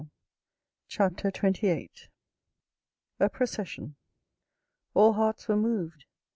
CHAPTER 0.87 1.27
XXVIII 1.27 1.91
A 3.19 3.29
PROCESSION 3.29 3.97
All 4.95 5.13
hearts 5.13 5.47
were 5.47 5.55
moved. 5.55 6.05